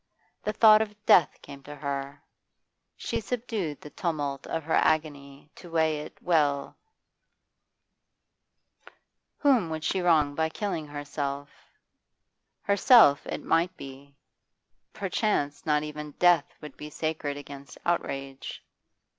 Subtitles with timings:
[0.43, 2.23] The thought of death came to her;
[2.97, 6.75] she subdued the tumult of her agony to weigh it well
[9.37, 11.51] Whom would she wrong by killing herself?
[12.63, 14.15] Herself, it might be;
[14.91, 18.63] perchance not even death would be sacred against outrage.